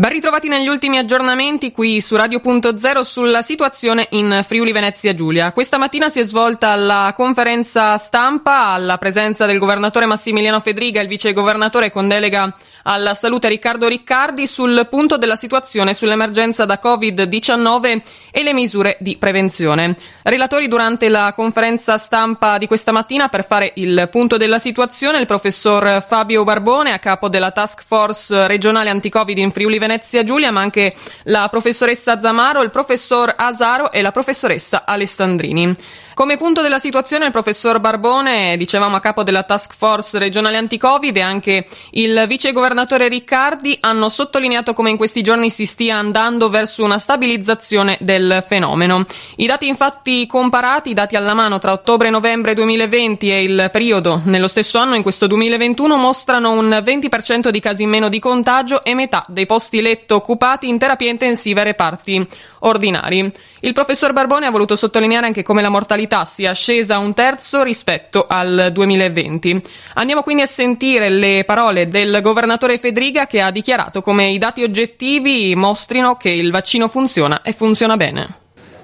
Ben 0.00 0.12
ritrovati 0.12 0.48
negli 0.48 0.66
ultimi 0.66 0.96
aggiornamenti 0.96 1.72
qui 1.72 2.00
su 2.00 2.16
Radio.0 2.16 3.02
sulla 3.02 3.42
situazione 3.42 4.06
in 4.12 4.40
Friuli 4.46 4.72
Venezia 4.72 5.12
Giulia. 5.12 5.52
Questa 5.52 5.76
mattina 5.76 6.08
si 6.08 6.20
è 6.20 6.24
svolta 6.24 6.74
la 6.74 7.12
conferenza 7.14 7.98
stampa 7.98 8.68
alla 8.68 8.96
presenza 8.96 9.44
del 9.44 9.58
governatore 9.58 10.06
Massimiliano 10.06 10.58
Fedriga 10.60 11.02
il 11.02 11.06
vice 11.06 11.34
governatore 11.34 11.90
con 11.90 12.08
delega 12.08 12.50
alla 12.84 13.14
salute 13.14 13.48
Riccardo 13.48 13.88
Riccardi 13.88 14.46
sul 14.46 14.86
punto 14.88 15.16
della 15.16 15.36
situazione 15.36 15.94
sull'emergenza 15.94 16.64
da 16.64 16.80
Covid-19 16.82 18.00
e 18.30 18.42
le 18.42 18.52
misure 18.52 18.96
di 19.00 19.16
prevenzione. 19.16 19.94
Relatori 20.22 20.68
durante 20.68 21.08
la 21.08 21.32
conferenza 21.34 21.98
stampa 21.98 22.58
di 22.58 22.66
questa 22.66 22.92
mattina 22.92 23.28
per 23.28 23.44
fare 23.44 23.72
il 23.76 24.08
punto 24.10 24.36
della 24.36 24.58
situazione 24.58 25.18
il 25.18 25.26
professor 25.26 26.02
Fabio 26.06 26.44
Barbone 26.44 26.92
a 26.92 26.98
capo 26.98 27.28
della 27.28 27.50
task 27.50 27.82
force 27.84 28.46
regionale 28.46 28.90
anti-Covid 28.90 29.38
in 29.38 29.50
Friuli 29.50 29.78
Venezia 29.78 30.22
Giulia, 30.22 30.50
ma 30.50 30.60
anche 30.60 30.94
la 31.24 31.48
professoressa 31.50 32.20
Zamaro, 32.20 32.62
il 32.62 32.70
professor 32.70 33.34
Asaro 33.36 33.92
e 33.92 34.02
la 34.02 34.12
professoressa 34.12 34.84
Alessandrini. 34.86 35.74
Come 36.14 36.36
punto 36.36 36.60
della 36.60 36.78
situazione 36.78 37.24
il 37.24 37.30
professor 37.30 37.80
Barbone, 37.80 38.56
dicevamo 38.58 38.96
a 38.96 39.00
capo 39.00 39.22
della 39.22 39.42
task 39.42 39.74
force 39.74 40.18
regionale 40.18 40.58
anti-Covid 40.58 41.16
e 41.16 41.20
anche 41.22 41.66
il 41.92 42.24
vice 42.28 42.52
governatore 42.52 42.69
Riccardi 42.72 43.76
hanno 43.80 44.08
sottolineato 44.08 44.74
come 44.74 44.90
in 44.90 44.96
questi 44.96 45.22
giorni 45.22 45.50
si 45.50 45.66
stia 45.66 45.96
andando 45.96 46.48
verso 46.48 46.84
una 46.84 46.98
stabilizzazione 46.98 47.98
del 48.00 48.44
fenomeno. 48.46 49.04
I 49.36 49.46
dati 49.46 49.66
infatti 49.66 50.26
comparati, 50.26 50.94
dati 50.94 51.16
alla 51.16 51.34
mano 51.34 51.58
tra 51.58 51.72
ottobre 51.72 52.08
e 52.08 52.10
novembre 52.10 52.54
2020 52.54 53.30
e 53.30 53.42
il 53.42 53.68
periodo 53.72 54.20
nello 54.24 54.46
stesso 54.46 54.78
anno 54.78 54.94
in 54.94 55.02
questo 55.02 55.26
2021 55.26 55.96
mostrano 55.96 56.52
un 56.52 56.68
20% 56.68 57.48
di 57.48 57.60
casi 57.60 57.82
in 57.82 57.88
meno 57.88 58.08
di 58.08 58.20
contagio 58.20 58.84
e 58.84 58.94
metà 58.94 59.24
dei 59.26 59.46
posti 59.46 59.80
letto 59.80 60.14
occupati 60.14 60.68
in 60.68 60.78
terapia 60.78 61.10
intensiva 61.10 61.62
e 61.62 61.64
reparti 61.64 62.28
ordinari. 62.60 63.30
Il 63.60 63.72
professor 63.72 64.12
Barbone 64.12 64.46
ha 64.46 64.50
voluto 64.50 64.74
sottolineare 64.74 65.26
anche 65.26 65.42
come 65.42 65.62
la 65.62 65.68
mortalità 65.68 66.24
sia 66.24 66.52
scesa 66.52 66.98
un 66.98 67.14
terzo 67.14 67.62
rispetto 67.62 68.26
al 68.28 68.70
2020. 68.72 69.60
Andiamo 69.94 70.22
quindi 70.22 70.42
a 70.42 70.46
sentire 70.46 71.08
le 71.08 71.44
parole 71.44 71.88
del 71.88 72.20
governatore 72.22 72.78
Fedriga 72.78 73.26
che 73.26 73.40
ha 73.40 73.50
dichiarato 73.50 74.02
come 74.02 74.30
i 74.30 74.38
dati 74.38 74.62
oggettivi 74.62 75.54
mostrino 75.54 76.16
che 76.16 76.30
il 76.30 76.50
vaccino 76.50 76.88
funziona 76.88 77.42
e 77.42 77.52
funziona 77.52 77.96
bene. 77.96 78.38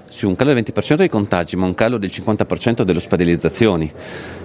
Su 0.08 0.28
un 0.28 0.36
calo 0.36 0.55
del 0.55 0.62
20% 0.62 0.94
dei 0.94 1.08
contagi, 1.08 1.56
ma 1.56 1.66
un 1.66 1.74
calo 1.74 1.98
del 1.98 2.11
50% 2.11 2.83
delle 2.83 2.98
ospedalizzazioni. 2.98 3.92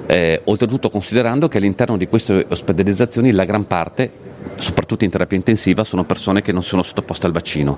Eh, 0.05 0.41
oltretutto 0.45 0.89
considerando 0.89 1.47
che 1.47 1.57
all'interno 1.57 1.95
di 1.95 2.07
queste 2.07 2.45
ospedalizzazioni 2.49 3.31
la 3.31 3.45
gran 3.45 3.65
parte 3.65 4.30
soprattutto 4.61 5.03
in 5.03 5.09
terapia 5.09 5.37
intensiva, 5.37 5.83
sono 5.83 6.03
persone 6.03 6.41
che 6.41 6.51
non 6.51 6.63
sono 6.63 6.83
sottoposte 6.83 7.25
al 7.25 7.31
vaccino. 7.31 7.77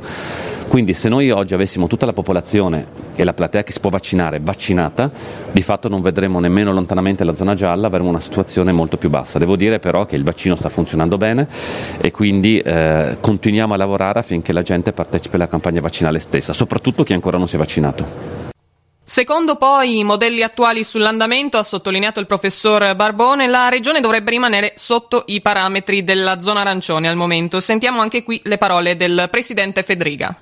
Quindi 0.67 0.93
se 0.93 1.09
noi 1.09 1.29
oggi 1.31 1.53
avessimo 1.53 1.87
tutta 1.87 2.05
la 2.05 2.13
popolazione 2.13 2.85
e 3.15 3.23
la 3.23 3.33
platea 3.33 3.63
che 3.63 3.71
si 3.71 3.79
può 3.79 3.89
vaccinare 3.89 4.39
vaccinata, 4.39 5.11
di 5.51 5.61
fatto 5.61 5.87
non 5.87 6.01
vedremo 6.01 6.39
nemmeno 6.39 6.73
lontanamente 6.73 7.23
la 7.23 7.35
zona 7.35 7.53
gialla, 7.53 7.87
avremo 7.87 8.09
una 8.09 8.19
situazione 8.19 8.71
molto 8.71 8.97
più 8.97 9.09
bassa. 9.09 9.39
Devo 9.39 9.55
dire 9.55 9.79
però 9.79 10.05
che 10.05 10.15
il 10.15 10.23
vaccino 10.23 10.55
sta 10.55 10.69
funzionando 10.69 11.17
bene 11.17 11.47
e 11.99 12.11
quindi 12.11 12.59
eh, 12.59 13.17
continuiamo 13.19 13.73
a 13.73 13.77
lavorare 13.77 14.19
affinché 14.19 14.53
la 14.53 14.63
gente 14.63 14.93
partecipi 14.93 15.35
alla 15.35 15.47
campagna 15.47 15.81
vaccinale 15.81 16.19
stessa, 16.19 16.53
soprattutto 16.53 17.03
chi 17.03 17.13
ancora 17.13 17.37
non 17.37 17.47
si 17.47 17.55
è 17.55 17.57
vaccinato. 17.59 18.42
Secondo 19.05 19.57
poi 19.57 19.99
i 19.99 20.03
modelli 20.05 20.43
attuali 20.43 20.83
sull'andamento, 20.83 21.57
ha 21.57 21.63
sottolineato 21.63 22.21
il 22.21 22.25
professor 22.25 22.95
Barbone, 22.95 23.47
la 23.47 23.67
regione 23.67 23.99
dovrebbe 23.99 24.31
rimanere 24.31 24.73
sotto 24.77 25.23
i 25.27 25.41
parametri 25.41 26.05
della 26.05 26.39
zona 26.39 26.61
arancione 26.61 27.09
al 27.09 27.17
momento. 27.17 27.59
Sentiamo 27.59 27.99
anche 27.99 28.23
qui 28.23 28.39
le 28.45 28.57
parole 28.57 28.95
del 28.95 29.27
presidente 29.29 29.83
Fedriga. 29.83 30.33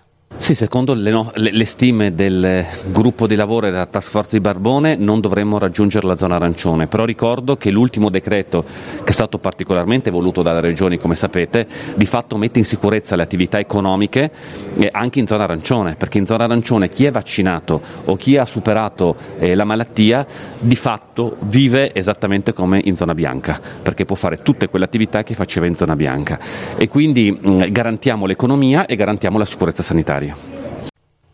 Sì, 0.42 0.56
secondo 0.56 0.96
le, 0.96 1.12
no, 1.12 1.30
le, 1.36 1.52
le, 1.52 1.66
stime 1.66 2.16
del 2.16 2.66
gruppo 2.88 3.28
di 3.28 3.36
lavoro 3.36 3.68
della 3.68 3.86
Task 3.86 4.10
Force 4.10 4.32
di 4.32 4.40
Barbone 4.40 4.96
non 4.96 5.20
dovremmo 5.20 5.60
raggiungere 5.60 6.08
la 6.08 6.18
zona 6.18 6.38
arancione, 6.38 6.88
però 6.88 7.06
ricordo 7.06 7.58
che 7.58 7.70
l'ultimo 7.70 8.10
decreto 8.10 8.64
che 8.64 9.10
è 9.10 9.12
stato 9.12 9.38
particolarmente 9.38 10.10
voluto 10.10 10.42
dalle 10.42 10.60
regioni, 10.60 10.98
come 10.98 11.14
sapete, 11.14 11.68
di 11.94 12.08
fatto 12.08 12.38
mette 12.38 12.58
in 12.58 12.66
sicurezza 12.66 13.16
le 13.16 13.22
attività 13.22 13.60
economiche 13.60 14.32
eh, 14.78 14.90
anche 14.92 15.20
in 15.20 15.28
zona 15.28 15.44
arancione, 15.44 15.94
perché 15.94 16.18
in 16.18 16.26
zona 16.26 16.46
arancione 16.46 16.90
chi 16.90 17.06
è 17.06 17.12
vaccinato 17.12 17.80
o 18.06 18.16
chi 18.16 18.36
ha 18.36 18.46
superato 18.46 19.16
eh, 19.38 19.54
la 19.54 19.64
malattia 19.64 20.26
di 20.60 20.76
fatto 20.76 21.38
vive 21.42 21.94
esattamente 21.94 22.52
come 22.52 22.82
in 22.84 22.96
zona 22.96 23.14
bianca, 23.14 23.62
perché 23.84 24.06
può 24.06 24.16
fare 24.16 24.42
tutte 24.42 24.70
quelle 24.70 24.86
attività 24.86 25.22
che 25.22 25.36
faceva 25.36 25.68
in 25.68 25.76
zona 25.76 25.96
bianca 25.96 26.40
e 26.78 26.88
quindi 26.88 27.32
mh, 27.32 27.70
garantiamo 27.72 28.26
l'economia 28.26 28.88
e 28.88 28.96
garantiamo 28.96 29.38
la 29.38 29.46
sicurezza 29.46 29.84
sanitaria. 29.84 30.31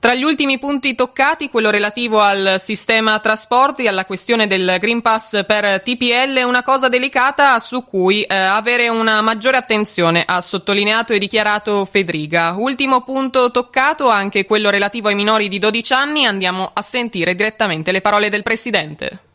Tra 0.07 0.15
gli 0.15 0.23
ultimi 0.23 0.57
punti 0.57 0.95
toccati, 0.95 1.49
quello 1.49 1.69
relativo 1.69 2.21
al 2.21 2.61
sistema 2.63 3.19
trasporti, 3.19 3.87
alla 3.87 4.05
questione 4.05 4.47
del 4.47 4.77
Green 4.79 5.01
Pass 5.01 5.43
per 5.45 5.81
TPL, 5.81 6.45
una 6.45 6.63
cosa 6.63 6.87
delicata 6.87 7.59
su 7.59 7.83
cui 7.83 8.21
eh, 8.23 8.33
avere 8.33 8.87
una 8.87 9.19
maggiore 9.19 9.57
attenzione, 9.57 10.23
ha 10.25 10.39
sottolineato 10.39 11.11
e 11.11 11.19
dichiarato 11.19 11.83
Fedriga. 11.83 12.55
Ultimo 12.57 13.01
punto 13.01 13.51
toccato, 13.51 14.07
anche 14.07 14.45
quello 14.45 14.69
relativo 14.69 15.09
ai 15.09 15.15
minori 15.15 15.49
di 15.49 15.59
12 15.59 15.93
anni, 15.93 16.25
andiamo 16.25 16.71
a 16.73 16.81
sentire 16.81 17.35
direttamente 17.35 17.91
le 17.91 17.99
parole 17.99 18.29
del 18.29 18.43
Presidente. 18.43 19.26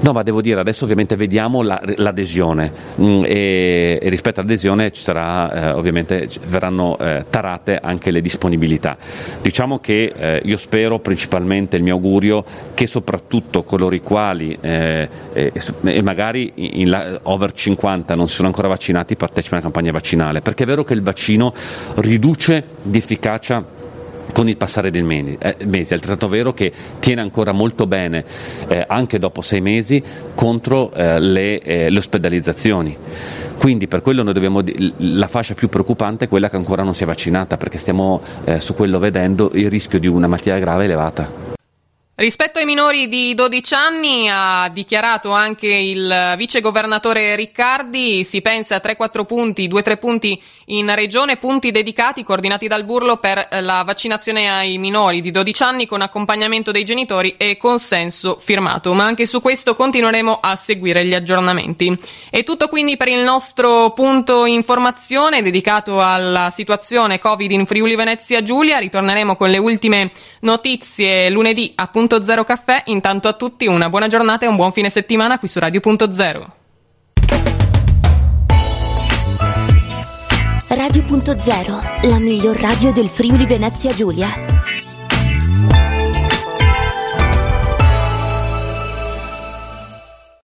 No, 0.00 0.12
ma 0.12 0.22
devo 0.22 0.40
dire, 0.40 0.60
adesso 0.60 0.84
ovviamente 0.84 1.16
vediamo 1.16 1.62
la, 1.62 1.80
l'adesione 1.96 2.72
mm, 3.00 3.24
e, 3.24 3.98
e, 4.00 4.08
rispetto 4.08 4.40
all'adesione 4.40 4.92
ci 4.92 5.02
sarà, 5.02 5.52
eh, 5.52 5.70
ovviamente 5.72 6.28
verranno 6.46 6.96
eh, 6.98 7.24
tarate 7.28 7.78
anche 7.82 8.12
le 8.12 8.20
disponibilità. 8.20 8.96
Diciamo 9.42 9.80
che 9.80 10.12
eh, 10.16 10.40
io 10.44 10.56
spero 10.56 11.00
principalmente, 11.00 11.76
il 11.76 11.82
mio 11.82 11.94
augurio, 11.94 12.44
che 12.74 12.86
soprattutto 12.86 13.64
coloro 13.64 13.94
i 13.94 14.00
quali 14.00 14.56
eh, 14.60 15.08
e 15.32 16.02
magari 16.02 16.52
in 16.54 16.90
la, 16.90 17.18
over 17.22 17.52
50 17.52 18.14
non 18.14 18.28
sono 18.28 18.48
ancora 18.48 18.68
vaccinati 18.68 19.16
partecipino 19.16 19.60
alla 19.60 19.70
campagna 19.70 19.92
vaccinale, 19.92 20.40
perché 20.40 20.62
è 20.62 20.66
vero 20.66 20.84
che 20.84 20.94
il 20.94 21.02
vaccino 21.02 21.52
riduce 21.96 22.64
di 22.82 22.98
efficacia 22.98 23.76
con 24.32 24.48
il 24.48 24.56
passare 24.56 24.90
dei. 24.90 25.06
Eh, 25.08 25.56
mesi. 25.64 25.92
È 25.92 25.94
altrettanto 25.94 26.28
vero 26.28 26.52
che 26.52 26.72
tiene 26.98 27.20
ancora 27.20 27.52
molto 27.52 27.86
bene, 27.86 28.24
eh, 28.66 28.84
anche 28.86 29.18
dopo 29.18 29.40
sei 29.40 29.60
mesi, 29.60 30.02
contro 30.34 30.92
eh, 30.92 31.18
le, 31.18 31.60
eh, 31.60 31.90
le, 31.90 31.98
ospedalizzazioni. 31.98 32.96
Quindi 33.58 33.88
per 33.88 34.02
quello 34.02 34.22
noi 34.22 34.34
dobbiamo, 34.34 34.62
la 34.98 35.26
fascia 35.26 35.54
più 35.54 35.68
preoccupante 35.68 36.26
è 36.26 36.28
quella 36.28 36.48
che 36.50 36.56
ancora 36.56 36.82
non 36.82 36.94
si 36.94 37.02
è 37.02 37.06
vaccinata, 37.06 37.56
perché 37.56 37.78
stiamo 37.78 38.20
eh, 38.44 38.60
su 38.60 38.74
quello 38.74 38.98
vedendo 38.98 39.50
il 39.54 39.68
rischio 39.70 39.98
di 39.98 40.06
una 40.06 40.26
malattia 40.26 40.58
grave 40.58 40.84
elevata. 40.84 41.47
Rispetto 42.20 42.58
ai 42.58 42.64
minori 42.64 43.06
di 43.06 43.32
12 43.32 43.74
anni, 43.74 44.28
ha 44.28 44.68
dichiarato 44.70 45.30
anche 45.30 45.68
il 45.68 46.34
vice 46.36 46.60
governatore 46.60 47.36
Riccardi, 47.36 48.24
si 48.24 48.40
pensa 48.40 48.74
a 48.74 48.80
3-4 48.84 49.24
punti, 49.24 49.68
2-3 49.68 49.98
punti 50.00 50.42
in 50.70 50.92
regione, 50.96 51.36
punti 51.36 51.70
dedicati, 51.70 52.24
coordinati 52.24 52.66
dal 52.66 52.84
Burlo 52.84 53.18
per 53.18 53.46
la 53.60 53.84
vaccinazione 53.84 54.50
ai 54.50 54.78
minori 54.78 55.20
di 55.20 55.30
12 55.30 55.62
anni 55.62 55.86
con 55.86 56.00
accompagnamento 56.00 56.72
dei 56.72 56.84
genitori 56.84 57.36
e 57.36 57.56
consenso 57.56 58.36
firmato. 58.40 58.92
Ma 58.94 59.04
anche 59.04 59.24
su 59.24 59.40
questo 59.40 59.74
continueremo 59.74 60.40
a 60.42 60.56
seguire 60.56 61.06
gli 61.06 61.14
aggiornamenti. 61.14 61.96
È 62.30 62.42
tutto 62.42 62.66
quindi 62.66 62.96
per 62.96 63.08
il 63.08 63.20
nostro 63.20 63.92
punto 63.92 64.44
informazione 64.44 65.40
dedicato 65.40 66.02
alla 66.02 66.50
situazione 66.50 67.20
Covid 67.20 67.52
in 67.52 67.64
Friuli 67.64 67.94
Venezia 67.94 68.42
Giulia. 68.42 68.78
Ritorneremo 68.78 69.36
con 69.36 69.50
le 69.50 69.58
ultime 69.58 70.10
notizie 70.40 71.30
lunedì 71.30 71.72
appunto 71.76 72.07
Radio.0 72.08 72.44
Caffè. 72.44 72.82
Intanto 72.86 73.28
a 73.28 73.34
tutti 73.34 73.66
una 73.66 73.90
buona 73.90 74.08
giornata 74.08 74.46
e 74.46 74.48
un 74.48 74.56
buon 74.56 74.72
fine 74.72 74.88
settimana 74.88 75.38
qui 75.38 75.46
su 75.46 75.58
Radio.0. 75.58 76.46
Radio.0, 80.68 82.08
la 82.08 82.18
miglior 82.18 82.56
radio 82.56 82.92
del 82.92 83.08
Friuli 83.08 83.46
Venezia 83.46 83.92
Giulia. 83.92 84.47